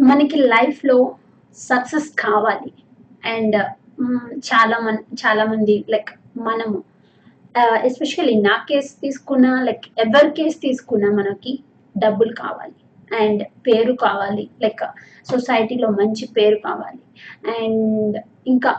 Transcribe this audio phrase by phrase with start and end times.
[0.00, 1.14] మనకి లైఫ్లో
[1.56, 2.72] సక్సెస్ కావాలి.
[3.24, 3.56] అండ్
[4.38, 6.84] చాలా మన్ చాలా మంది లైక్ మనము
[7.84, 11.58] ఎస్పెషల్లీ నా కేసు తీసుకున్నా లైక్ ఎవరి కేసు తీసుకున్నా మనకి
[11.98, 12.74] డబ్బులు కావాలి.
[13.16, 14.50] అండ్ పేరు కావాలి.
[14.62, 14.80] లైక్
[15.30, 17.00] సొసైటీలో మంచి పేరు కావాలి.
[17.58, 18.76] అండ్ ఇంకా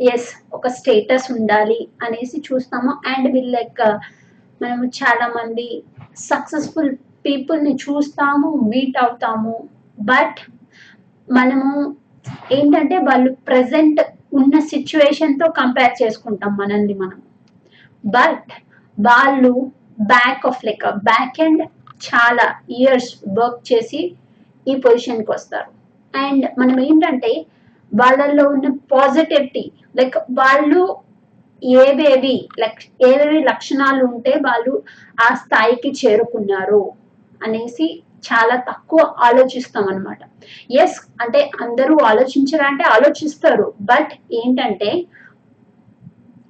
[0.00, 2.92] ఎస్ ఒక స్టేటస్ ఉండాలి అనేసి చూస్తాము.
[3.06, 3.98] అండ్ వీళ్ళు లైక్
[4.62, 5.82] మనము చాలా మంది
[6.16, 9.68] సక్సెస్ఫుల్ పీపుల్ని చూస్తాము మీట్ అవుతాము.
[10.00, 10.38] బట్
[11.28, 11.70] మనము
[12.52, 14.00] ఏంటంటే వాళ్ళు ప్రజెంట్
[14.32, 17.20] ఉన్న సిచ్యువేషన్తో కంపేర్ చేసుకుంటాం మనల్ని మనం.
[18.04, 18.50] బట్
[18.98, 19.52] వాళ్ళు
[20.00, 21.62] back off like back and
[22.06, 24.00] చాలా ఇయర్స్ వర్క్ చేసి
[24.66, 25.70] ఈ పొజిషన్కి వస్తారు.
[26.14, 27.46] అండ్ మనం ఏంటంటే
[27.92, 30.82] వాళ్ళల్లో ఉన్న పాజిటివిటీ లైక్ వాళ్ళు
[31.62, 34.82] ఏవేవి లక్ష ఏవేవి లక్షణాలు ఉంటే వాళ్ళు
[35.20, 36.92] ఆ స్థాయికి చేరుకున్నారు
[37.42, 37.88] అనేసి
[38.24, 40.18] చాలా తక్కువ ఆలోచిస్తాం అనమాట
[40.72, 43.72] ఎస్ అంటే అందరూ ఆలోచించరంటే ఆలోచిస్తారు.
[43.80, 44.90] బట్ ఏంటంటే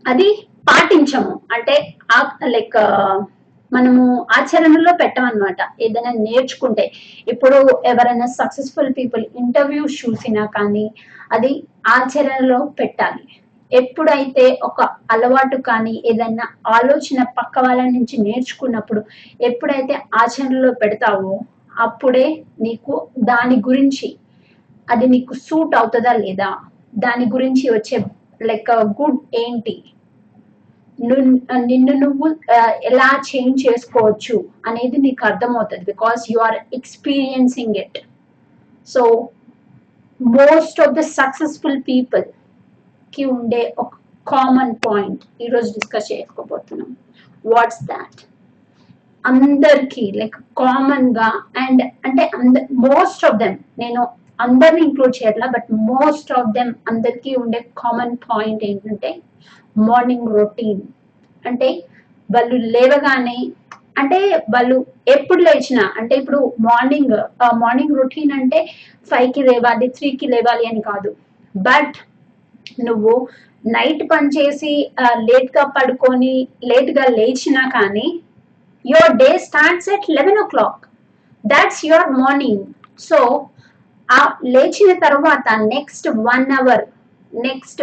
[0.07, 0.29] అది
[0.71, 1.41] పాటించము.
[1.53, 1.97] అంటే
[2.45, 2.79] లైక్
[3.73, 6.93] మనము ఆచరణలో పెట్టమన్నమాట ఏదైనా నేర్చుకుంటే.
[7.29, 10.87] ఇప్పుడు ఎవరైనా సక్సెస్ఫుల్ పీపుల్ ఇంటర్వ్యూస్ చూసినా కానీ
[11.33, 11.51] అది
[11.87, 13.25] ఆచరణలో పెట్టాలి.
[13.73, 19.03] ఎప్పుడైతే ఒక అలవాటు కానీ ఏదైనా ఆలోచన పక్క వాళ్ళ నుంచి నేర్చుకున్నప్పుడు
[19.41, 21.35] ఎప్పుడైతే ఆచరణలో పెడతావో
[21.81, 22.27] అప్పుడే
[22.61, 24.09] నీకు దాని గురించి
[24.89, 26.51] అది నీకు సూట్ అవుతుందా లేదా?
[26.99, 27.97] దాని గురించి వచ్చే
[28.41, 29.75] లైక్ గుడ్ uh, ఏంటి?
[30.99, 34.37] Uh, నిన్ను నువ్వు uh, ఎలా చేంజ్ చేసుకోవచ్చు
[34.67, 37.99] అనేది నీకు అర్థమవుతుంది because you are experiencing it
[38.89, 39.03] so
[40.21, 43.93] most of the successful పీపుల్కి ఉండే ఒక
[44.27, 46.91] కామన్ పాయింట్ ఈరోజు డిస్కస్ చేసుకోబోతున్నాం
[47.45, 48.21] వాట్స్ దాట్
[49.25, 54.03] అందరికి లైక్ కామన్గా అండ్ అంటే అంద మోస్ట్ ఆఫ్ దెమ్ నేను
[54.39, 59.11] అందరిని ఇంక్లూడ్ చేయాల బట్ మోస్ట్ ఆఫ్ దెమ్ అందరికీ ఉండే కామన్ పాయింట్ ఏంటంటే
[59.77, 60.83] మార్నింగ్ రొటీన్
[61.45, 61.69] అంటే
[62.29, 63.39] వాళ్ళు లేవగానే
[63.97, 64.19] అంటే
[64.51, 64.77] వాళ్ళు
[65.07, 67.15] ఎప్పుడు లేచినా అంటే ఇప్పుడు మార్నింగ్
[67.57, 68.59] మార్నింగ్ రొటీన్ అంటే
[69.11, 71.11] ఫైవ్కి లేవాలి త్రీకి లేవాలి అని కాదు.
[71.55, 71.97] బట్
[72.81, 73.15] నువ్వు
[73.65, 74.73] నైట్ పని చేసి
[75.77, 78.07] పడుకొని లేట్గా లేచినా కానీ
[78.87, 80.87] your day starts at eleven o'clock
[81.85, 82.19] your morning.
[82.21, 82.65] Morning
[82.99, 83.49] so
[84.11, 86.85] ఆ లేచిన తర్వాత next one hour
[87.35, 87.83] next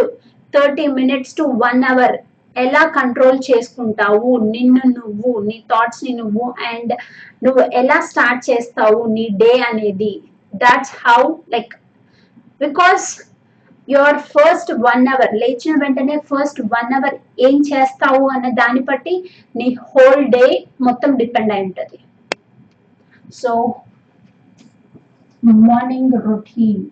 [0.56, 2.18] thirty minutes to one hour
[2.58, 4.38] ఎలా కంట్రోల్ చేసుకుంటావు?
[4.38, 6.94] నిన్ను నువ్వు నీ థాట్స్ని నువ్వు అండ్
[7.44, 10.22] నువ్వు ఎలా స్టార్ట్ చేస్తావు నీ డే అనేది?
[10.56, 11.74] That's how like
[12.60, 13.27] because
[13.88, 17.16] your first one hour లేచిన వెంటనే ఫస్ట్ వన్ అవర్
[17.48, 19.16] ఏం చేస్తావు అనే దాన్ని బట్టి
[19.60, 20.46] నీ హోల్ డే
[20.88, 22.00] మొత్తం డిపెండ్ అయి ఉంటుంది.
[23.42, 23.52] So
[25.68, 26.86] morning routine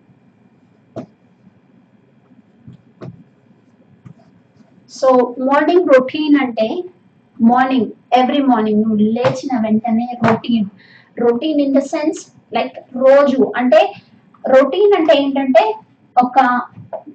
[4.92, 5.08] so
[5.48, 6.68] morning routine అంటే
[7.36, 10.68] మార్నింగ్ ఎవ్రీ మార్నింగ్ నువ్వు లేచిన వెంటనే routine
[11.24, 12.20] routine in the sense
[12.56, 13.40] like రోజు.
[13.60, 13.80] అంటే
[14.44, 15.64] రొటీన్ అంటే ఏంటంటే
[16.16, 16.38] ఒక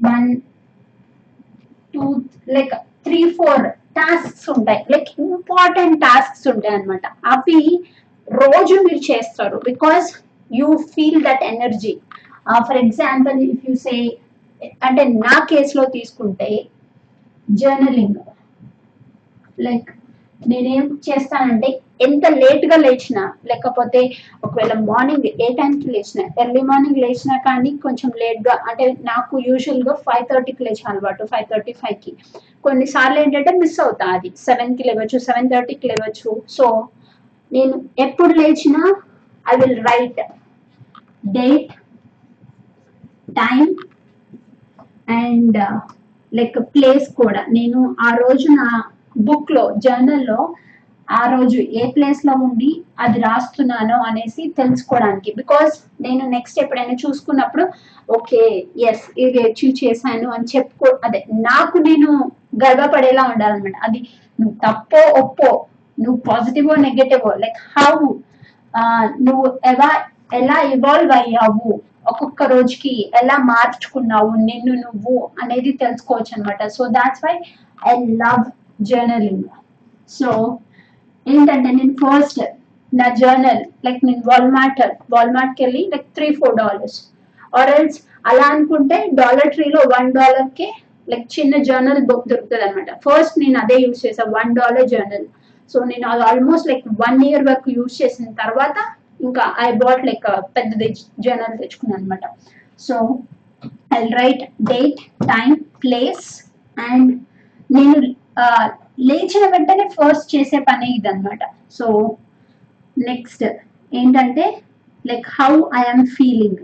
[0.08, 0.28] one
[1.94, 2.06] two
[2.56, 2.74] like
[3.06, 3.64] three four
[3.98, 4.82] tasks ఉంటాయి.
[4.92, 7.60] లైక్ ఇంపార్టెంట్ టాస్క్స్ ఉంటాయి అనమాట అవి
[8.28, 10.08] రోజు మీరు చేస్తారు because
[10.52, 11.94] you feel that energy
[12.68, 13.96] for example if you say
[14.88, 16.50] అంటే నా కేసులో తీసుకుంటే
[17.48, 18.20] జర్నలింగ్
[19.58, 19.90] లైక్
[20.42, 21.70] నేనేం చేస్తానంటే
[22.02, 24.00] ఎంత లేట్గా లేచినా లేకపోతే
[24.46, 30.26] ఒకవేళ మార్నింగ్ ఏ టైంకి లేచినా ఎర్లీ మార్నింగ్ లేచినా కానీ కొంచెం లేట్గా అంటే నాకు యూజువల్గా ఫైవ్
[30.32, 32.14] థర్టీకి లేచిన అలవాటు ఫైవ్ థర్టీ ఫైవ్కి
[32.64, 34.30] కొన్నిసార్లు ఏంటంటే మిస్ అవుతా అది.
[34.48, 36.32] సెవెన్కి లేవచ్చు సెవెన్ థర్టీకి లేవచ్చు.
[36.50, 36.66] సో
[37.52, 38.82] నేను ఎప్పుడు లేచినా
[39.46, 40.20] I will write
[41.38, 41.72] date
[43.40, 43.66] time
[45.22, 45.60] and
[46.32, 47.42] like place కూడా.
[47.50, 48.68] నేను ఆ రోజు నా
[49.16, 50.42] బుక్లో జర్నల్లో
[51.08, 55.30] ఆ రోజు ఏ ప్లేస్లో ఉండి అది రాస్తున్నానో అనేసి తెలుసుకోవడానికి.
[55.40, 57.64] బికాస్ నేను నెక్స్ట్ ఎప్పుడైనా చూసుకున్నప్పుడు
[58.10, 58.42] ఓకే
[58.90, 62.10] ఎస్ ఇది అచీవ్ చేశాను అని చెప్పుకో అదే నాకు నేను
[62.64, 63.78] గర్వపడేలా ఉండాలన్నమాట.
[63.88, 64.00] అది
[64.40, 65.52] నువ్వు తప్పో ఒప్పో
[65.98, 67.96] నువ్వు పాజిటివ్ నెగటివ్ లైక్ హౌ
[69.28, 69.90] నువ్వు ఎలా
[70.34, 71.72] ఎలా ఇవాల్వ్ అయ్యావు
[72.08, 77.36] ఒక్కొక్క రోజుకి ఎలా మార్చుకున్నావు నిన్ను నువ్వు అనేది తెలుసుకోవచ్చు అనమాట so that's why
[77.90, 78.46] I love
[78.82, 79.48] journaling
[80.10, 80.30] so
[81.26, 82.42] ఏంటంటే నేను ఫస్ట్
[82.92, 84.82] నా జర్నల్ లైక్ నేను వాల్మార్ట్
[85.14, 86.98] వాల్మార్ట్కి వెళ్ళి like three four dollars
[87.54, 90.68] or else అలా అనుకుంటే డాలర్ ట్రీలో వన్ డాలర్కే
[91.08, 95.28] లైక్ చిన్న జర్నల్ బుక్ దొరుకుతుంది అనమాట ఫస్ట్ నేను అదే యూస్ చేసాను వన్ డాలర్ జర్నల్
[95.70, 98.78] సో నేను అది ఆల్మోస్ట్ లైక్ వన్ ఇయర్ వరకు యూస్ చేసిన తర్వాత
[99.22, 100.72] ఇంకా ఐ బాట్ లైక్ పెద్ద
[101.20, 102.26] జర్నల్ తెచ్చుకున్నాను అనమాట
[102.80, 102.96] so
[103.94, 105.52] I write date time
[105.84, 106.28] place
[106.78, 107.12] and
[107.76, 107.96] నేను
[109.08, 111.44] లేచిన వెంటనే ఫస్ట్ చేసే పని ఇదన్నమాట.
[111.78, 111.86] సో
[112.98, 113.44] నెక్స్ట్
[114.00, 114.46] ఏంటంటే
[115.10, 115.52] like how
[115.82, 116.62] I'm feeling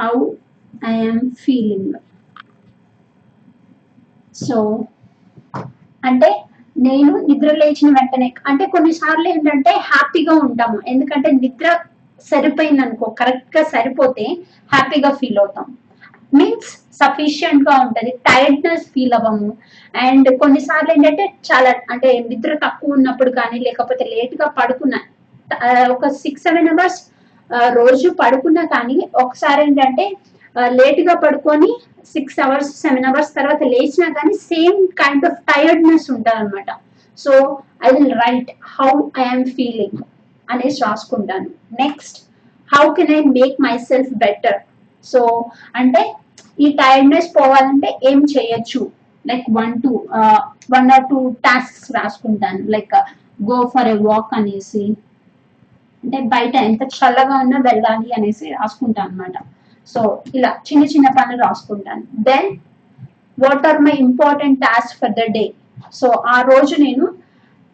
[0.00, 0.12] how
[0.92, 1.92] I'm feeling
[4.44, 4.58] so
[6.02, 6.30] అంటే
[6.76, 10.78] నేను నిద్ర లేచిన వెంటనే అంటే కొన్నిసార్లు ఏంటంటే హ్యాపీగా ఉంటాము.
[10.92, 11.68] ఎందుకంటే నిద్ర
[12.30, 14.24] సరిపోయింది అనుకో కరెక్ట్గా సరిపోతే
[14.74, 15.66] హ్యాపీగా ఫీల్ అవుతాం.
[16.32, 16.70] మీన్స్
[17.00, 18.10] సఫిషియంట్గా ఉంటది.
[18.28, 19.50] Tiredness feel అవ్వము.
[20.06, 24.96] అండ్ కొన్నిసార్లు ఏంటంటే చాలా అంటే నిద్ర తక్కువ ఉన్నప్పుడు కానీ లేకపోతే లేట్గా పడుకున్న
[25.94, 27.00] ఒక సిక్స్ సెవెన్ అవర్స్
[27.78, 30.06] రోజు పడుకున్నా కానీ ఒకసారి ఏంటంటే
[30.78, 31.70] లేట్గా పడుకొని
[32.14, 36.70] సిక్స్ అవర్స్ సెవెన్ అవర్స్ తర్వాత లేచినా కానీ సేమ్ కైండ్ ఆఫ్ టైర్డ్నెస్ ఉంటుంది అనమాట
[37.18, 37.32] so
[37.86, 38.90] I will write how
[39.24, 40.00] I'm feeling
[40.48, 41.48] అనేసి రాసుకుంటాను.
[41.82, 42.18] Next
[42.70, 43.56] how can I make
[43.90, 44.58] myself better
[45.12, 45.20] so
[45.80, 46.02] అంటే
[46.64, 48.80] ఈ టైర్డ్నెస్ పోవాలంటే ఏం చేయొచ్చు?
[49.24, 49.90] Like one two
[50.74, 52.62] one or two tasks రాసుకుంటాను.
[52.74, 52.94] Like
[53.50, 54.84] go for a walk అనేసి.
[56.04, 59.36] అంటే బయట ఎంత చల్లగా ఉన్నా వెళ్ళాలి అనేసి రాసుకుంటాను అనమాట
[59.88, 60.00] సో
[60.34, 62.04] ఇలా చిన్న చిన్న పనులు రాసుకుంటాను.
[62.28, 62.48] Then
[63.44, 65.44] what are my important task for the day
[66.00, 67.06] so ఆ రోజు నేను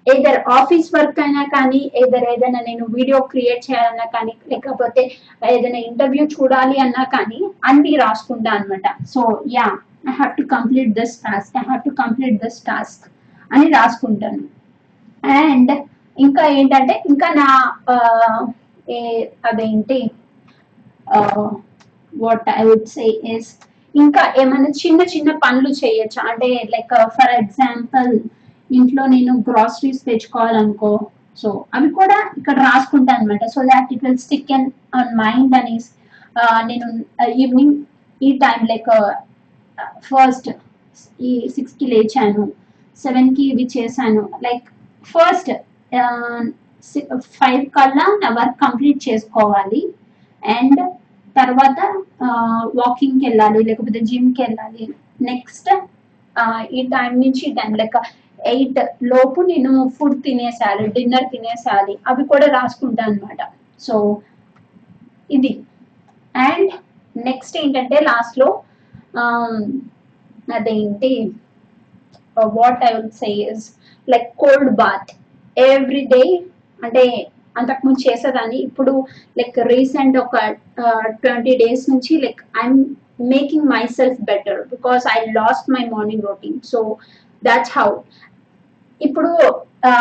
[0.06, 5.02] ఏదర్ ఆఫీస్ వర్క్ అయినా కానీ ఏదర్ ఏదైనా నేను వీడియో క్రియేట్ చేయాలన్నా కానీ లేకపోతే
[5.52, 7.40] ఏదైనా ఇంటర్వ్యూ చూడాలి అన్నా కానీ
[7.70, 9.22] అన్ని రాసుకుంటా అనమాట so
[9.56, 9.66] yeah
[10.08, 13.04] I have to complete this task I have to complete this task
[13.50, 14.42] అని రాసుకుంటాను.
[15.42, 15.72] అండ్
[16.16, 17.48] ఇంకా ఏంటంటే ఇంకా నా
[19.50, 19.98] అదేంటి
[22.12, 23.04] what I would say
[23.34, 23.50] is
[23.94, 26.20] ఇంకా ఏమైనా చిన్న చిన్న పనులు చేయొచ్చు?
[26.30, 28.12] అంటే లైక్ ఫర్ ఎగ్జాంపుల్
[28.78, 30.92] ఇంట్లో నేను గ్రాసరీస్ తెచ్చుకోవాలనుకో
[31.40, 35.90] సో అవి కూడా ఇక్కడ రాసుకుంటాను అనమాట so that it will stick and on mind అనేసి
[36.70, 36.86] నేను
[37.42, 37.76] ఈవినింగ్
[38.20, 38.90] ఈ టైం లైక్
[40.08, 40.48] ఫస్ట్
[41.28, 42.44] ఈ సిక్స్కి లేచాను
[43.04, 44.22] సెవెన్కి ఇవి చేశాను.
[44.46, 44.66] లైక్
[45.12, 45.50] ఫస్ట్
[47.38, 49.80] ఫైవ్ కల్లా నా వర్క్ కంప్లీట్ చేసుకోవాలి.
[50.42, 50.80] అండ్
[51.36, 51.78] తర్వాత
[52.80, 54.84] వాకింగ్కి వెళ్ళాలి లేకపోతే జిమ్కి వెళ్ళాలి.
[55.30, 55.70] నెక్స్ట్
[56.76, 57.96] ఈ టైం నుంచి టైం లైక్
[58.50, 58.78] ఎయిట్
[59.12, 63.42] లోపు నేను ఫుడ్ తినేసాలి డిన్నర్ తినేసాలి అవి కూడా రాసుకుంటాను అనమాట
[63.86, 63.94] సో
[65.36, 65.52] ఇది.
[66.34, 66.72] అండ్
[67.16, 68.48] నెక్స్ట్ ఏంటంటే లాస్ట్లో
[70.56, 71.12] అదేంటి
[72.56, 73.64] what I will say is
[74.08, 75.10] like cold bath
[75.56, 76.22] every day
[76.80, 77.04] అంటే
[77.60, 78.58] అంతకుముందు చేసేదాన్ని.
[78.68, 78.92] ఇప్పుడు
[79.38, 80.36] లైక్ రీసెంట్ ఒక
[81.24, 82.80] ట్వంటీ డేస్ నుంచి like I'm
[83.34, 83.66] making
[83.98, 86.80] myself better because I lost my morning routine so
[87.42, 87.88] that's how
[89.02, 89.30] ఇప్పుడు
[89.88, 89.92] ఆ,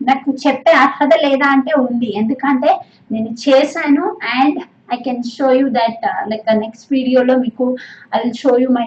[0.00, 2.08] నాకు చెప్పే అర్హత లేదా అంటే ఉంది.
[2.20, 2.70] ఎందుకంటే
[3.10, 4.04] నేను చేశాను
[4.36, 4.58] and
[4.94, 7.64] I can show you that like next వీడియోలో మీకు
[8.14, 8.86] I will show you my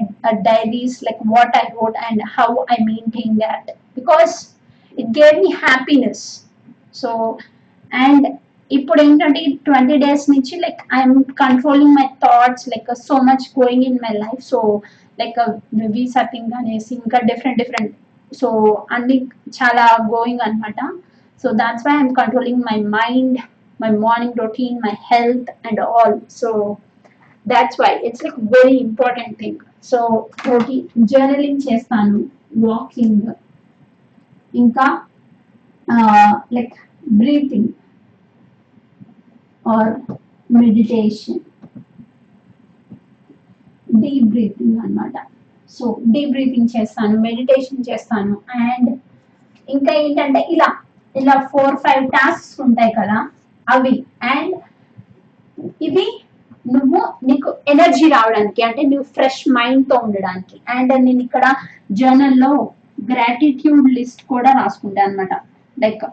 [0.50, 3.68] diaries like what I wrote and how I maintain that.
[4.00, 4.36] Because
[4.98, 6.24] it gave me happiness.
[7.02, 7.10] So
[7.92, 8.26] and
[8.72, 14.00] ఇప్పుడు ఏంటంటే ట్వంటీ డేస్ నుంచి like I'm controlling my thoughts like so much going in
[14.06, 14.42] my life.
[14.52, 14.60] So
[15.20, 15.40] like
[15.96, 17.92] we sorting అనేసి ఇంకా different different
[18.40, 18.48] so
[18.96, 19.18] అన్ని
[19.58, 20.80] చాలా going అనమాట
[21.44, 23.38] so that's why I'm controlling my mind
[23.80, 26.50] my morning routine my health and all so
[27.46, 30.00] that's why it's like very important thing so
[30.52, 30.78] ఒకటి
[31.12, 32.20] journaling చేస్తాను
[32.66, 33.30] walking
[34.54, 34.88] ఇంకా
[36.58, 36.76] like
[37.22, 37.70] breathing
[39.66, 39.92] or
[40.50, 41.42] meditation
[44.02, 45.16] deep breathing అన్నమాట.
[45.76, 48.36] So deep breathing చేస్తాను meditation చేస్తాను.
[48.64, 48.90] And
[49.68, 50.70] ఇంకా ఏంటంటే ఇలా
[51.16, 53.18] ఇలా ఫోర్ ఫైవ్ టాస్క్స్ ఉంటాయి కదా
[53.68, 53.96] అవి.
[54.34, 54.56] అండ్
[55.88, 56.06] ఇవి
[56.74, 57.00] నువ్వు
[57.30, 60.58] నీకు ఎనర్జీ రావడానికి అంటే నువ్వు ఫ్రెష్ మైండ్తో ఉండడానికి.
[60.76, 61.46] అండ్ నేను ఇక్కడ
[62.02, 62.52] జర్నల్లో
[63.12, 65.34] గ్రాటిట్యూడ్ లిస్ట్ కూడా రాసుకుంటాను అనమాట
[65.78, 66.04] లైక్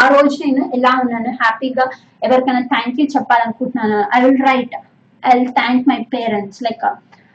[0.00, 1.84] ఆ రోజు నేను ఎలా ఉన్నాను హ్యాపీగా
[2.26, 4.74] ఎవరికైనా థ్యాంక్ యూ చెప్పాలనుకుంటున్నాను I will write
[5.22, 6.84] I will thank my parents like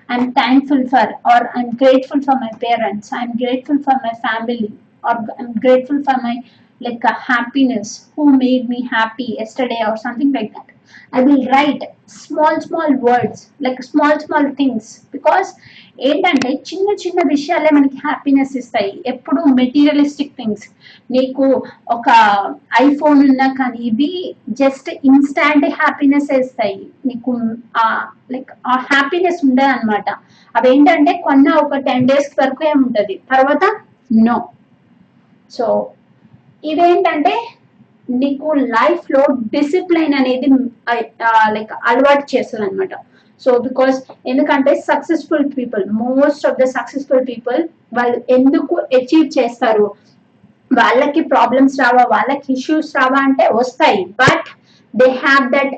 [0.10, 3.12] I'm thankful for or I'm grateful for my parents.
[3.14, 4.72] I'm grateful for my family
[5.04, 6.44] or I'm grateful for my
[6.80, 10.73] like happiness who made me happy yesterday or something like that.
[11.14, 11.84] I will write
[12.22, 14.84] small small words like small small things.
[15.14, 15.50] Because
[16.00, 19.04] ఏంటంటే చిన్న చిన్న విషయాలే మనకి happiness ఇస్తాయి.
[19.06, 20.64] ఎప్పుడు materialistic things
[21.12, 21.46] నీకు
[21.90, 22.08] ఒక
[22.82, 24.10] iPhone ఉన్నా కానీ ఇవి
[24.62, 26.80] జస్ట్ ఇన్స్టాంట్ హ్యాపీనెస్ ఇస్తాయి.
[27.06, 27.34] నీకు
[27.78, 27.86] ఆ
[28.32, 30.10] లైక్ ఆ హ్యాపీనెస్ ఉండదు అనమాట
[30.56, 33.22] అవేంటంటే కొన్న ఒక టెన్ డేస్ వరకు ఏముంటది?
[33.32, 33.64] తర్వాత
[34.28, 34.38] నో
[35.52, 35.68] సో
[36.64, 37.36] ఇదేంటంటే
[38.10, 39.22] నీకు లైఫ్లో
[39.56, 40.48] డిసిప్లైన్ అనేది
[41.56, 42.94] లైక్ అలవాటు చేస్తుంది అనమాట
[43.42, 43.96] సో బికాస్
[44.32, 47.62] ఎందుకంటే successful people most of the successful people
[47.98, 49.86] వాళ్ళు ఎందుకు అచీవ్ చేస్తారు?
[50.72, 52.04] వాళ్ళకి ప్రాబ్లమ్స్ రావా?
[52.16, 54.02] వాళ్ళకి ఇష్యూస్ రావా అంటే వస్తాయి.
[54.22, 54.48] But
[54.94, 55.76] they have that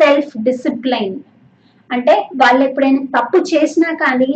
[0.00, 1.16] self discipline
[1.90, 4.32] అంటే వాళ్ళు ఎప్పుడైనా తప్పు చేసినా కానీ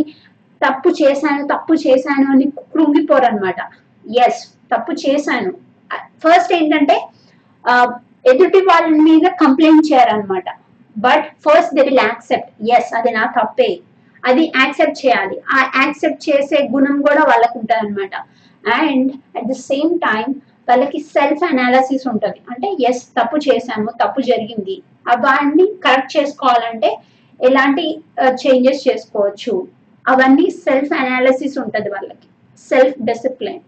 [0.61, 3.61] తప్పు చేశాను తప్పు చేశాను అని కృంగిపోరు అనమాట
[4.05, 5.51] ఎస్ తప్పు చేశాను.
[6.25, 6.97] ఫస్ట్ ఏంటంటే
[8.31, 10.49] ఎదుటి వాళ్ళ మీద కంప్లైంట్ చేయాలన్నమాట.
[10.97, 13.71] But first they will accept yes అది నా తప్పే.
[14.29, 15.37] అది యాక్సెప్ట్ చేయాలి.
[15.57, 18.15] ఆ యాక్సెప్ట్ చేసే గుణం కూడా వాళ్ళకు ఉంటుంది అనమాట
[18.81, 20.27] and at the same time
[20.69, 22.41] వాళ్ళకి సెల్ఫ్ అనాలసిస్ ఉంటుంది.
[22.51, 24.77] అంటే ఎస్ తప్పు చేశాము తప్పు జరిగింది.
[25.13, 26.91] అవన్నీ కరెక్ట్ చేసుకోవాలంటే
[27.41, 27.85] ఎలాంటి
[28.43, 29.55] చేంజెస్ చేసుకోవచ్చు.
[30.05, 32.29] అవన్నీ సెల్ఫ్ అనాలసిస్ ఉంటుంది వాళ్ళకి.
[32.71, 33.61] సెల్ఫ్ డిసిప్లిన్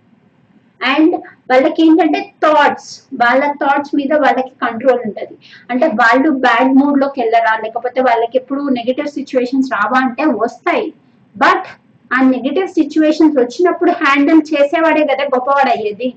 [0.81, 1.15] అండ్
[1.51, 2.91] వాళ్ళకి ఏంటంటే థాట్స్
[3.23, 5.35] వాళ్ళ థాట్స్ మీద వాళ్ళకి కంట్రోల్ ఉంటుంది.
[5.71, 10.95] అంటే వాళ్ళు బ్యాడ్ మూడ్లోకి వెళ్ళరా లేకపోతే వాళ్ళకి ఎప్పుడు నెగటివ్ సిచ్యువేషన్స్ రావా అంటే వస్తాయి.
[11.37, 11.67] బట్
[12.13, 16.09] ఆ నెగిటివ్ సిచ్యువేషన్స్ వచ్చినప్పుడు హ్యాండిల్ చేసేవాడే కదా గొప్పవాడు అయ్యేది.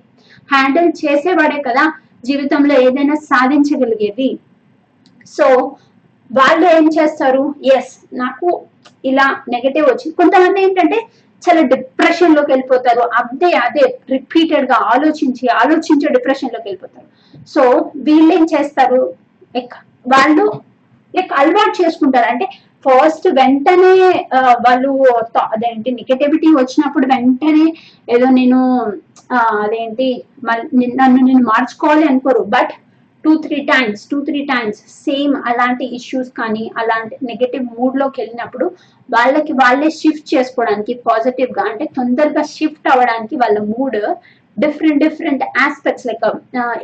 [0.53, 1.93] హ్యాండిల్ చేసేవాడే కదా
[2.25, 4.39] జీవితంలో ఏదైనా సాధించగలిగేది.
[5.27, 5.75] సో
[6.31, 7.55] వాళ్ళు ఏం చేస్తారు?
[7.77, 8.65] ఎస్ నాకు
[9.05, 10.15] ఇలా నెగటివ్ వచ్చింది.
[10.15, 10.97] కొంతమంది ఏంటంటే
[11.45, 13.03] చాలా డిప్రెషన్లోకి వెళ్ళిపోతారు.
[13.19, 13.83] అదే అదే
[14.15, 17.07] రిపీటెడ్గా ఆలోచించి ఆలోచించే డిప్రెషన్లోకి వెళ్ళిపోతారు.
[17.53, 17.61] సో
[18.07, 19.01] వీళ్ళు ఏం చేస్తారు?
[19.55, 19.75] లైక్
[20.13, 20.45] వాళ్ళు
[21.13, 22.27] లైక్ అలవాటు చేసుకుంటారు.
[22.33, 22.47] అంటే
[22.85, 23.93] ఫస్ట్ వెంటనే
[24.65, 24.91] వాళ్ళు
[25.53, 27.65] అదేంటి నెగటివిటీ వచ్చినప్పుడు వెంటనే
[28.15, 28.59] ఏదో నేను
[29.63, 30.07] అదేంటి
[30.99, 32.43] నన్ను నేను మార్చుకోవాలి అనుకోరు.
[32.55, 32.73] But
[33.27, 38.65] two three times two three times same అలాంటి ఇష్యూస్ కానీ అలాంటి నెగటివ్ మూడ్లోకి వెళ్ళినప్పుడు
[39.09, 43.97] వాళ్ళకి వాళ్ళే షిఫ్ట్ చేసుకోవడానికి పాజిటివ్గా అంటే తొందరగా షిఫ్ట్ అవ్వడానికి వాళ్ళ mood
[44.57, 46.23] different different aspects like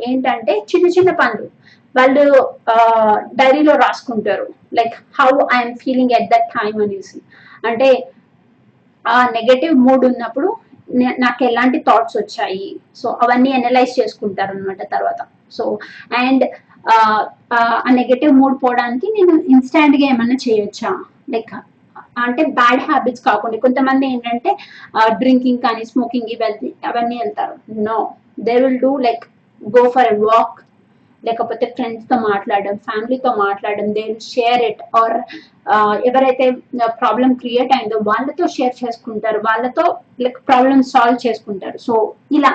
[0.08, 1.48] ఏంటంటే చిన్న చిన్న పనులు.
[1.94, 2.24] వాళ్ళు
[2.72, 4.46] uh, డైరీలో రాసుకుంటారు.
[4.74, 7.18] Like how I'm feeling at that time అనేసి
[7.66, 7.88] అంటే
[9.04, 10.48] ఆ నెగటివ్ మూడ్ ఉన్నప్పుడు
[11.24, 12.66] నాకు ఎలాంటి థాట్స్ వచ్చాయి.
[13.00, 15.20] సో అవన్నీ అనలైజ్ చేసుకుంటారు అనమాట తర్వాత.
[15.56, 15.64] సో
[16.22, 16.44] అండ్
[17.56, 20.90] ఆ నెగటివ్ మూడ్ పోవడానికి నేను ఇన్స్టాంట్గా ఏమైనా చేయొచ్చా?
[21.34, 21.54] లైక్
[22.24, 24.50] అంటే బ్యాడ్ హ్యాబిట్స్ కాకుండా కొంతమంది ఏంటంటే
[25.20, 27.54] డ్రింకింగ్ కానీ స్మోకింగ్ ఇవన్నీ అవన్నీ వెళ్తారు
[27.88, 27.96] no
[28.48, 29.24] they will do like
[29.62, 30.58] go for a walk
[31.26, 35.16] లేకపోతే ఫ్రెండ్స్తో మాట్లాడడం ఫ్యామిలీతో మాట్లాడడం దే షేర్ ఇట్ ఆర్
[36.08, 36.46] ఎవరైతే
[37.02, 39.38] ప్రాబ్లం క్రియేట్ అయిందో వాళ్ళతో షేర్ చేసుకుంటారు.
[39.48, 39.84] వాళ్ళతో
[40.24, 41.78] లైక్ ప్రాబ్లమ్ సాల్వ్ చేసుకుంటారు.
[41.86, 41.94] సో
[42.38, 42.52] ఇలా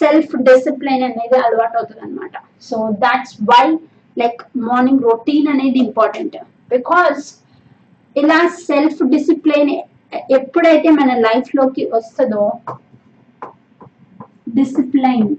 [0.00, 2.36] సెల్ఫ్ డిసిప్లిన్ అనేది అలవాటు అవుతుంది అనమాట
[2.68, 3.64] so that's why
[4.16, 6.36] like morning routine అనేది ఇంపార్టెంట్
[6.74, 7.22] బికాస్
[8.16, 9.72] ఇలా సెల్ఫ్ డిసిప్లిన్
[10.36, 12.44] ఎప్పుడైతే మన లైఫ్లోకి వస్తుందో
[14.58, 15.30] డిసిప్లైన్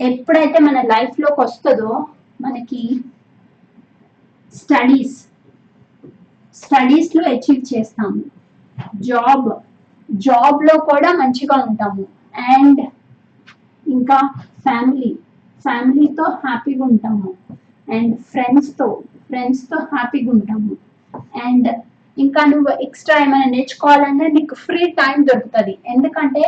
[0.00, 2.06] ఎప్పుడైతే మన లైఫ్లోకి వస్తుందో
[2.40, 2.82] మనకి
[4.54, 5.16] స్టడీస్
[6.60, 8.22] స్టడీస్లో అచీవ్ చేస్తాము.
[9.08, 9.48] జాబ్
[10.08, 12.04] జాబ్లో కూడా మంచిగా ఉంటాము.
[12.54, 12.80] అండ్
[13.86, 14.18] ఇంకా
[14.66, 15.10] ఫ్యామిలీ
[15.64, 17.30] ఫ్యామిలీతో హ్యాపీగా ఉంటాము.
[17.88, 18.88] అండ్ ఫ్రెండ్స్తో
[19.28, 20.72] ఫ్రెండ్స్తో హ్యాపీగా ఉంటాము.
[21.46, 21.68] అండ్
[22.16, 25.78] ఇంకా నువ్వు ఎక్స్ట్రా ఏమైనా నేర్చుకోవాలంటే నీకు ఫ్రీ టైం దొరుకుతుంది.
[25.86, 26.44] ఎందుకంటే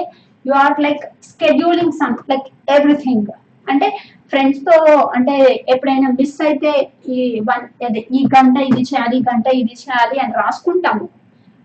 [0.46, 3.30] you are like scheduling some like everything
[3.66, 3.88] అంటే
[4.32, 4.74] ఫ్రెండ్స్తో
[5.16, 5.34] అంటే
[5.68, 6.70] ఎప్పుడైనా మిస్ అయితే
[7.08, 11.06] ఈ వన్ అదే ఈ గంట ఇది చేయాలి ఈ గంట ఇది చేయాలి అని రాసుకుంటాము.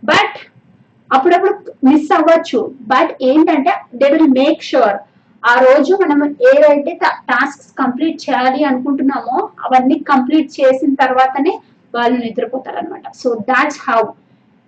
[0.04, 0.38] బట్
[1.12, 1.54] అప్పుడప్పుడు
[1.86, 2.60] మిస్ అవ్వచ్చు.
[2.88, 4.98] బట్ ఏంటంటే దే విల్ మేక్ షూర్
[5.44, 6.20] ఆ రోజు మనం
[6.52, 6.92] ఏదైతే
[7.30, 11.54] టాస్క్స్ కంప్లీట్ చేయాలి అనుకుంటున్నామో అవన్నీ కంప్లీట్ చేసిన తర్వాతనే
[11.94, 14.02] వాళ్ళు నిద్రపోతారు అనమాట సో దాట్స్ హౌ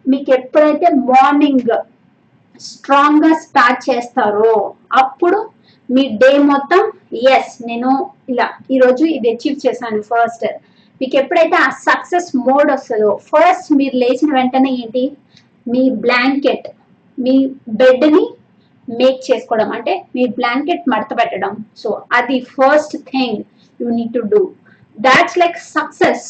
[0.06, 1.72] మీకు ఎప్పుడైతే మార్నింగ్
[2.60, 4.54] స్ట్రాంగ్గా స్టార్ట్ చేస్తారో
[4.92, 5.40] అప్పుడు
[5.90, 6.82] మీ డే మొత్తం
[7.36, 7.92] ఎస్ నేను
[8.32, 10.46] ఇలా ఈరోజు ఇది అచీవ్ చేశాను ఫస్ట్
[11.02, 15.04] మీకు ఎప్పుడైతే ఆ సక్సెస్ మోడ్ వస్తుందో ఫస్ట్ మీరు లేచిన వెంటనే ఏంటి?
[15.68, 16.68] మీ బ్లాంకెట్
[17.18, 17.36] మీ
[17.82, 18.24] బెడ్ని
[18.88, 19.70] మేక్ చేసుకోవడం.
[19.78, 21.54] అంటే మీ బ్లాంకెట్ మడత పెట్టడం.
[21.82, 21.90] సో
[22.20, 23.40] అది first thing
[23.80, 24.42] you need to do
[24.98, 26.26] that's like success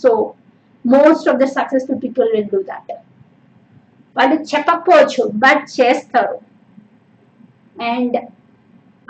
[0.00, 0.10] so
[0.84, 2.92] most of the successful people will do that
[4.16, 6.36] వాళ్ళు చెప్పకపోవచ్చు బట్ చేస్తారు.
[7.92, 8.16] అండ్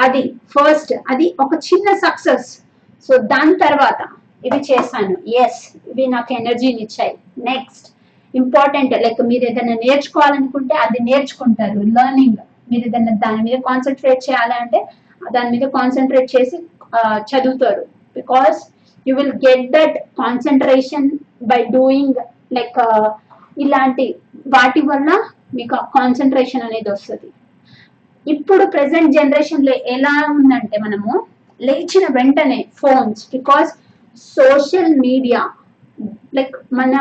[0.04, 0.22] అది
[0.54, 2.48] ఫస్ట్ అది ఒక చిన్న సక్సెస్
[3.06, 4.00] సో దాని తర్వాత
[4.48, 5.14] ఇవి చేశాను.
[5.42, 7.14] ఎస్ ఇవి నాకు ఎనర్జీని ఇచ్చాయి.
[7.50, 7.86] నెక్స్ట్
[8.34, 11.80] ఇంపార్టెంట్ లైక్ మీరు ఏదైనా నేర్చుకోవాలనుకుంటే అది నేర్చుకుంటారు.
[11.96, 12.40] లెర్నింగ్
[12.70, 14.80] మీరు ఏదైనా దాని మీద కాన్సన్ట్రేట్ చేయాలంటే
[15.36, 16.58] దాని మీద కాన్సన్ట్రేట్ చేసి
[17.30, 17.82] చదువుతారు.
[18.18, 18.58] Because
[19.06, 21.08] you will get that concentration
[21.50, 22.20] by doing
[22.58, 22.78] like
[23.64, 24.06] ఇలాంటి
[24.56, 25.10] వాటి వల్ల
[25.58, 27.28] మీకు కాన్సన్ట్రేషన్ అనేది వస్తుంది.
[28.26, 31.12] ఇప్పుడు ప్రెసెంట్ జనరేషన్లో ఎలా ఉందంటే మనము
[31.60, 33.70] లేచిన వెంటనే phones because
[34.36, 35.40] social media
[36.34, 36.94] like మన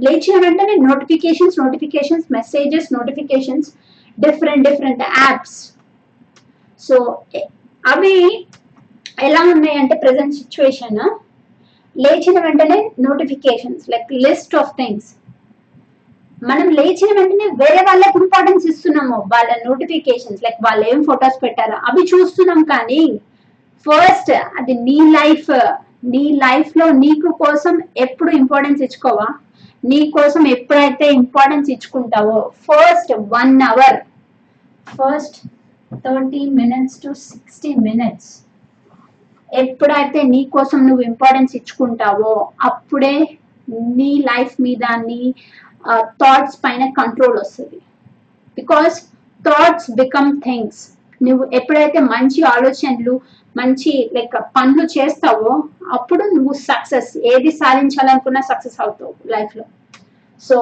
[0.00, 3.68] లేచిన వెంటనే notifications notifications messages notifications
[4.18, 5.58] different different apps
[6.82, 6.96] so
[7.84, 8.14] అవి
[9.22, 11.00] ఎలా ఉన్నాయంటే ప్రజెంట్ ప్రెసెంట్ సిచ్యువేషన్
[11.96, 15.08] లేచిన వెంటనే notifications like list of things
[16.42, 19.16] మనం లేచిన వెంటనే వేరే వాళ్ళకి ఇంపార్టెన్స్ ఇస్తున్నాము.
[19.32, 23.02] వాళ్ళ నోటిఫికేషన్స్ లైక్ వాళ్ళు ఏం ఫొటోస్ పెట్టారో అవి చూస్తున్నాం కానీ
[23.86, 25.50] ఫస్ట్ అది నీ లైఫ్
[26.04, 29.28] నీ లైఫ్లో నీకు కోసం ఎప్పుడు ఇంపార్టెన్స్ ఇచ్చుకోవా?
[29.84, 33.98] నీ కోసం ఎప్పుడైతే importance ఇచ్చుకుంటావో first one hour
[34.86, 35.38] first
[36.04, 38.30] thirty minutes to sixty minutes
[39.50, 42.34] ఎప్పుడైతే నీ కోసం నువ్వు ఇంపార్టెన్స్ ఇచ్చుకుంటావో
[42.64, 43.16] అప్పుడే
[43.98, 45.18] నీ లైఫ్ మీద నీ
[46.20, 47.78] థాట్స్ పైన కంట్రోల్ వస్తుంది.
[48.58, 48.96] బికాస్
[49.40, 50.82] థాట్స్ బికమ్ థింగ్స్
[51.22, 53.20] నువ్వు ఎప్పుడైతే మంచి ఆలోచనలు
[53.56, 55.52] మంచి లైక్ పనులు చేస్తావో
[55.92, 59.64] అప్పుడు నువ్వు సక్సెస్ ఏది సాధించాలనుకున్నా సక్సెస్ అవుతావు లైఫ్లో
[60.42, 60.56] సో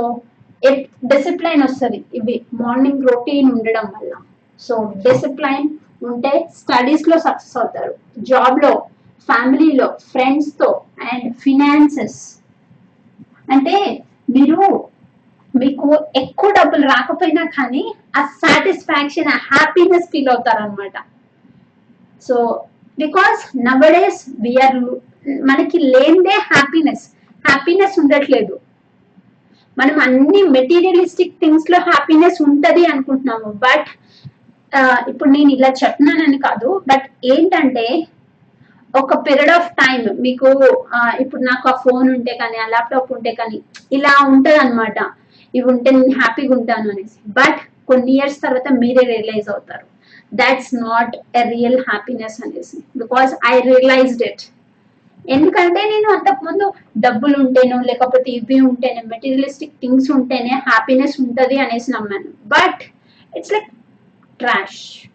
[1.13, 4.13] డిసిప్లైన్ వస్తుంది ఇవి మార్నింగ్ రొటీన్ ఉండడం వల్ల.
[4.61, 4.75] సో
[5.07, 5.69] డిసిప్లైన్
[6.03, 7.93] ఉంటే స్టడీస్లో సక్సెస్ అవుతారు.
[8.19, 8.73] జాబ్లో
[9.29, 10.69] ఫ్యామిలీలో ఫ్రెండ్స్తో
[11.13, 12.21] అండ్ ఫినాన్సెస్
[13.53, 13.77] అంటే
[14.31, 14.90] మీరు
[15.55, 15.87] మీకు
[16.23, 17.83] ఎక్కువ డబ్బులు రాకపోయినా కానీ
[18.19, 20.97] ఆ సాటిస్ఫాక్షన్ ఆ హ్యాపీనెస్ ఫీల్ అవుతారు అనమాట
[22.23, 22.37] సో
[22.99, 24.79] బికాస్ నవడేస్ వీఆర్
[25.51, 27.05] మనకి లేనిదే హ్యాపీనెస్
[27.45, 28.55] హ్యాపీనెస్ ఉండట్లేదు.
[29.77, 33.51] మనం అన్ని మెటీరియలిస్టిక్ థింగ్స్లో హ్యాపీనెస్ ఉంటది అనుకుంటున్నాము.
[33.67, 33.89] బట్
[35.11, 36.69] ఇప్పుడు నేను ఇలా చెప్తున్నానని కాదు.
[36.91, 37.87] బట్ ఏంటంటే
[38.95, 40.49] ఒక పీరియడ్ ఆఫ్ టైం మీకు
[41.23, 43.59] ఇప్పుడు నాకు ఆ ఫోన్ ఉంటే కానీ ఆ ల్యాప్టాప్ ఉంటే కానీ
[43.97, 44.99] ఇలా ఉంటది అనమాట
[45.55, 47.31] ఇవి ఉంటే నేను హ్యాపీగా ఉంటాను అనేసి.
[47.31, 49.87] బట్ కొన్ని ఇయర్స్ తర్వాత మీరే రియలైజ్ అవుతారు.
[50.37, 52.77] That's not a real happiness అనేసి.
[52.97, 54.41] బికాస్ ఐ రియలైజ్డ్ ఇట్
[55.29, 62.25] ఎందుకంటే నేను అంతకుముందు డబ్బులు ఉంటేనో లేకపోతే ఇవి ఉంటేనే మెటీరియలిస్టిక్ థింగ్స్ ఉంటేనే హ్యాపీనెస్ ఉంటది అనేసి నమ్మాను.
[62.25, 62.81] But
[63.39, 63.67] it's like
[64.39, 65.09] trash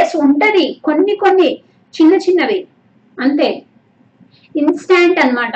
[0.00, 0.80] yes ఉంటుంది.
[0.84, 1.58] కొన్ని కొన్ని
[2.02, 2.66] చిన్న చిన్నవి.
[3.20, 3.62] అంతే.
[4.56, 5.52] ఇన్స్టాంట్ అన్నమాట.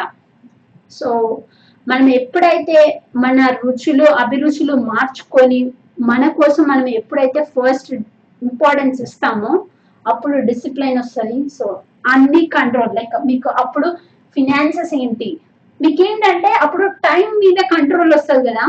[0.91, 1.39] సో
[1.91, 2.79] మనం ఎప్పుడైతే
[3.25, 5.61] మన రుచులు అభిరుచులు మార్చుకొని
[6.11, 7.91] మన కోసం మనం ఎప్పుడైతే ఫస్ట్
[8.43, 9.53] ఇంపార్టెన్స్ ఇస్తామో
[10.07, 11.39] అప్పుడు డిసిప్లైన్ వస్తుంది.
[11.59, 11.67] సో
[12.13, 13.89] అన్ని కంట్రోల్ లైక్ మీకు అప్పుడు
[14.37, 15.31] ఫినాన్సెస్ ఏంటి?
[15.81, 18.67] మీకు ఏంటంటే అప్పుడు టైం మీద కంట్రోల్ వస్తుంది కదా.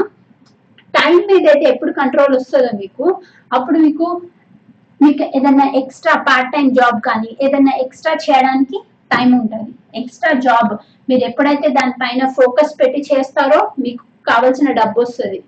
[0.97, 3.05] టైం మీద అయితే ఎప్పుడు కంట్రోల్ వస్తుందో మీకు
[3.57, 4.07] అప్పుడు మీకు
[4.99, 8.77] మీకు ఏదైనా ఎక్స్ట్రా పార్ట్ టైం జాబ్ కానీ ఏదైనా ఎక్స్ట్రా చేయడానికి
[9.13, 9.71] టైం ఉంటుంది.
[10.29, 10.71] ఎక్స్ట్రా జాబ్
[11.09, 15.39] మీరు ఎప్పుడైతే దానిపైన ఫోకస్ పెట్టి చేస్తారో మీకు కావాల్సిన డబ్బు వస్తుంది.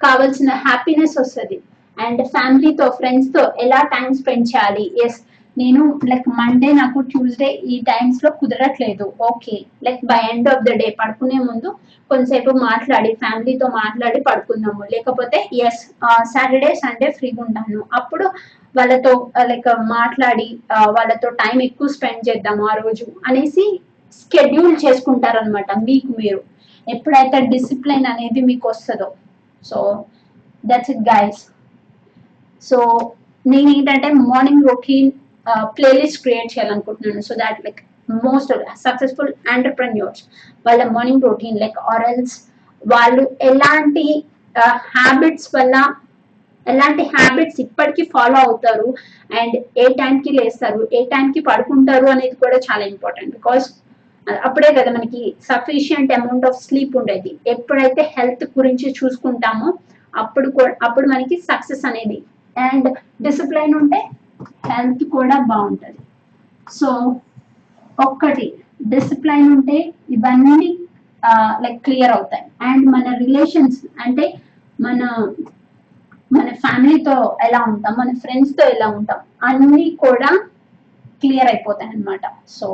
[0.00, 1.56] కావాల్సిన హ్యాపీనెస్ వస్తుంది.
[1.96, 4.84] అండ్ ఫ్యామిలీతో ఫ్రెండ్స్తో ఎలా టైం స్పెండ్ చేయాలి?
[5.04, 5.18] ఎస్
[5.56, 9.06] నేను లైక్ మండే నాకు ట్యూస్డే ఈ టైమ్స్లో కుదరట్లేదు.
[9.30, 11.68] Okay like by end of the day పడుకునే ముందు
[12.10, 14.84] కొంతసేపు మాట్లాడి ఫ్యామిలీతో మాట్లాడి పడుకుందాము.
[14.94, 15.82] లేకపోతే ఎస్
[16.34, 17.82] సాటర్డే సండే ఫ్రీగా ఉంటాను.
[18.00, 18.26] అప్పుడు
[18.74, 19.12] వాళ్ళతో
[19.50, 20.48] లైక్ మాట్లాడి
[20.96, 23.66] వాళ్ళతో టైం ఎక్కువ స్పెండ్ చేద్దాము ఆ రోజు అనేసి
[24.20, 26.40] స్కెడ్యూల్ చేసుకుంటారనమాట మీకు మీరు.
[26.86, 29.08] ఎప్పుడైతే డిసిప్లిన్ అనేది మీకు వస్తుందో.
[29.62, 29.78] So
[30.64, 31.40] that's it guys
[32.62, 32.78] so
[33.44, 35.10] నేను ఏంటంటే మార్నింగ్ రొటీన్
[35.76, 37.22] ప్లేలిస్ట్ క్రియేట్ చేయాలనుకుంటున్నాను.
[37.28, 37.80] So that like
[38.24, 38.52] most
[38.86, 40.22] successful entrepreneurs
[40.66, 42.34] వాళ్ళ మార్నింగ్ రొటీన్ లైక్ ఆరల్స్
[42.82, 44.06] వాళ్ళు ఎలాంటి
[44.96, 45.76] హ్యాబిట్స్ వల్ల
[46.66, 48.88] ఎలాంటి హ్యాబిట్స్ ఇప్పటికీ ఫాలో అవుతారు.
[49.40, 53.66] అండ్ ఏ టైంకి లేస్తారు ఏ టైంకి పడుకుంటారు అనేది కూడా చాలా ఇంపార్టెంట్ బికాస్
[54.46, 57.30] అప్పుడే కదా మనకి సఫిషియంట్ అమౌంట్ ఆఫ్ స్లీప్ ఉండేది.
[57.54, 59.68] ఎప్పుడైతే హెల్త్ గురించి చూసుకుంటామో
[60.14, 60.48] అప్పుడు
[60.86, 62.18] అప్పుడు మనకి సక్సెస్ అనేది.
[62.56, 62.88] అండ్
[63.26, 64.00] డిసిప్లైన్ ఉంటే
[64.70, 66.00] హెల్త్ కూడా బాగుంటుంది.
[66.78, 66.88] సో
[68.06, 68.46] ఒక్కటి
[68.94, 69.78] డిసిప్లైన్ ఉంటే
[70.16, 70.68] ఇవన్నీ
[71.62, 72.44] లైక్ క్లియర్ అవుతాయి.
[72.68, 74.26] అండ్ మన రిలేషన్స్ అంటే
[74.86, 75.00] మన
[76.36, 77.14] మన ఫ్యామిలీతో
[77.46, 80.30] ఎలా ఉంటాం మన ఫ్రెండ్స్తో ఎలా ఉంటాం అన్నీ కూడా
[81.22, 82.24] క్లియర్ అయిపోతాయి అన్నమాట.
[82.56, 82.66] సో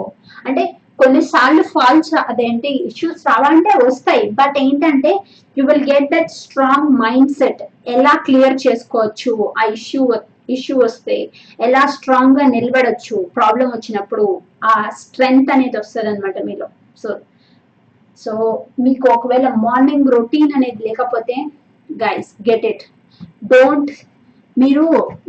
[0.49, 0.63] అంటే
[0.99, 4.25] కొన్నిసార్లు ఫాల్స్ అదేంటి ఇష్యూస్ రావాలంటే వస్తాయి.
[4.41, 5.13] బట్ ఏంటంటే
[5.57, 6.91] you will get that strong
[7.41, 7.63] mindset
[7.95, 10.03] ఎలా క్లియర్ చేసుకోవచ్చు ఆ ఇష్యూ
[10.55, 11.17] ఇష్యూ వస్తే?
[11.67, 13.17] ఎలా స్ట్రాంగ్గా నిలబడొచ్చు?
[13.37, 14.27] ప్రాబ్లం వచ్చినప్పుడు
[14.71, 16.67] ఆ స్ట్రెంగ్త్ అనేది వస్తుంది అనమాట మీలో.
[17.03, 17.11] సో
[18.23, 18.33] సో
[18.85, 21.37] మీకు ఒకవేళ మార్నింగ్ రొటీన్ అనేది లేకపోతే
[21.91, 22.85] గైస్ గెట్ ఇట్
[23.53, 23.91] డోంట్
[24.57, 24.85] మీరు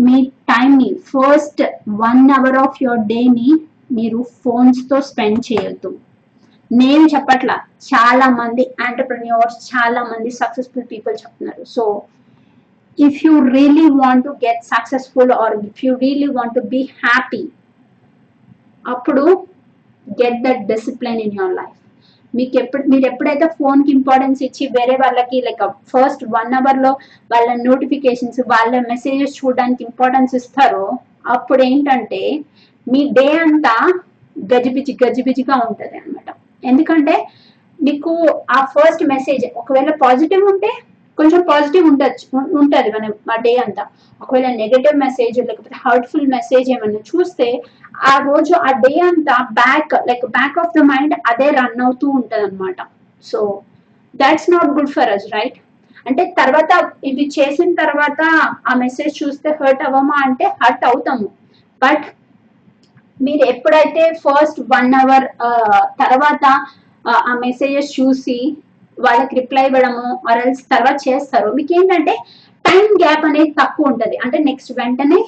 [0.06, 0.18] మీ
[0.52, 1.62] టైంని first
[2.04, 3.50] one hour of your డేని
[3.92, 6.00] మీరు ఫోన్స్తో తో స్పెండ్ చేయొద్దు.
[6.72, 7.56] నేను చెప్పట్లా
[7.90, 11.64] చాలా మంది ఆంటర్ప్రెన్యూర్స్ చాలా మంది సక్సెస్ఫుల్ పీపుల్ చెప్తున్నారు.
[11.66, 12.04] So
[13.00, 16.82] if you really want to get successful or if you really want to be
[18.86, 19.48] అప్పుడు
[20.22, 21.78] get that discipline in your life
[22.36, 26.92] మీకు ఎప్పుడు మీరు ఎప్పుడైతే ఫోన్కి ఇంపార్టెన్స్ ఇచ్చి వేరే వాళ్ళకి లైక్ ఫస్ట్ వన్ అవర్లో
[27.32, 32.40] వాళ్ళ నోటిఫికేషన్స్ వాళ్ళ మెసేజెస్ చూడడానికి ఇంపార్టెన్స్ ఇస్తారో అప్పుడు ఏంటంటే
[32.88, 33.74] మీ డే అంతా
[34.36, 36.30] గజిబిజి గజిబిజిగా ఉంటుంది అనమాట
[36.64, 37.16] ఎందుకంటే
[37.80, 38.12] మీకు
[38.50, 40.70] ఆ ఫస్ట్ మెసేజ్ ఒకవేళ పాజిటివ్ ఉంటే
[41.18, 42.26] కొంచెం పాజిటివ్ ఉండొచ్చు
[42.60, 43.84] ఉంటుంది మనం ఆ డే అంతా.
[44.22, 47.48] ఒకవేళ నెగటివ్ మెసేజ్ లేకపోతే హర్ట్ఫుల్ మెసేజ్ ఏమైనా చూస్తే
[48.06, 52.44] ఆ రోజు ఆ డే అంతా back like back of the mind అదే రన్ అవుతూ ఉంటుంది
[52.44, 52.80] అనమాట
[53.26, 53.40] so
[54.14, 55.58] that's not good for us right
[56.06, 56.72] అంటే తర్వాత
[57.04, 58.22] ఇది చేసిన తర్వాత
[58.68, 61.28] ఆ మెసేజ్ చూస్తే హర్ట్ అవ్వమా అంటే హర్ట్ అవుతాము.
[61.82, 62.06] బట్
[63.18, 65.26] మీరు ఎప్పుడైతే ఫస్ట్ వన్ అవర్
[66.02, 66.44] తర్వాత
[67.06, 68.38] ఆ, మెసేజెస్ చూసి
[68.98, 72.14] వాళ్ళకి రిప్లై ఇవ్వడము ఆర్ఎల్స్ తర్వాత చేస్తారు మీకు ఏంటంటే
[72.66, 74.16] టైం గ్యాప్ అనేది తక్కువ ఉంటుంది.
[74.18, 75.20] అంటే నెక్స్ట్ వెంటనే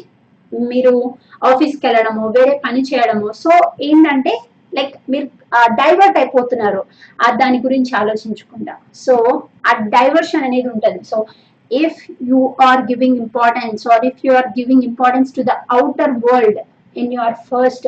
[0.52, 0.94] మీరు
[1.42, 3.28] ఆఫీస్కి వెళ్ళడము వేరే పని చేయడము.
[3.42, 4.34] సో ఏంటంటే
[4.74, 5.28] లైక్ మీరు
[5.80, 6.82] డైవర్ట్ అయిపోతున్నారు.
[7.20, 8.74] ఆ దాని గురించి ఆలోచించకుండా
[9.04, 9.16] సో
[9.68, 11.02] ఆ డైవర్షన్ అనేది ఉంటుంది.
[11.12, 11.18] So
[11.72, 16.60] if you are giving importance or if you are giving importance to the outer world
[16.96, 17.88] in your first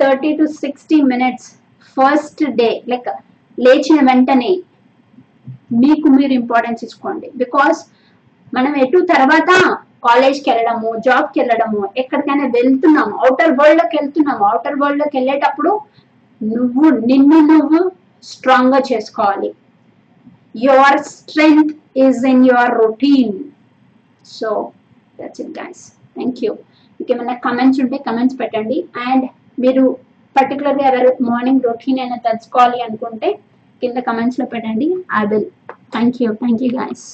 [0.00, 1.48] thirty to sixty minutes
[1.96, 3.08] first day like
[3.58, 4.52] లేచిన వెంటనే
[5.82, 7.26] మీకు మీరు ఇంపార్టెన్స్ ఇచ్చుకోండి.
[7.42, 7.78] బికాస్
[8.52, 9.50] మనం ఎటు తర్వాత
[10.06, 15.72] కాలేజ్కి వెళ్ళడము జాబ్కి వెళ్ళడము ఎక్కడికైనా వెళ్తున్నాము అవుటర్ వరల్డ్లోకి వెళ్తున్నాము అవుటర్ వరల్డ్లోకి వెళ్ళేటప్పుడు
[16.40, 17.80] నువ్వు నిన్ను నువ్వు
[18.24, 19.50] స్ట్రాంగ్గా చేసుకోవాలి.
[20.66, 21.74] Your strength
[22.04, 23.36] is in your routine
[24.24, 24.50] so
[25.20, 25.84] that's it guys
[26.16, 26.52] thank you
[27.00, 28.78] మీకు ఏమైనా కమెంట్స్ ఉంటే కమెంట్స్ పెట్టండి.
[29.08, 29.26] అండ్
[29.64, 29.84] మీరు
[30.36, 33.30] పర్టికులర్గా ఎవరు మార్నింగ్ రొటీన్ అయినా తెలుసుకోవాలి అనుకుంటే
[33.82, 34.88] కింద కమెంట్స్లో పెట్టండి.
[35.20, 35.48] I will
[35.94, 37.06] thank you thank you guys